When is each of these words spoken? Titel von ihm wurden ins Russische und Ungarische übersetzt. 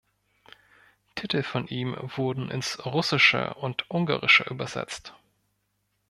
Titel 1.13 1.43
von 1.43 1.67
ihm 1.67 1.95
wurden 2.15 2.49
ins 2.49 2.83
Russische 2.83 3.53
und 3.53 3.87
Ungarische 3.91 4.43
übersetzt. 4.49 5.13